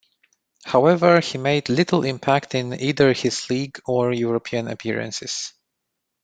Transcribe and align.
However 0.65 1.19
he 1.19 1.37
made 1.37 1.69
little 1.69 2.03
impact 2.03 2.55
in 2.55 2.73
either 2.73 3.13
his 3.13 3.47
league 3.51 3.79
or 3.85 4.11
European 4.11 4.67
appearances. 4.67 5.53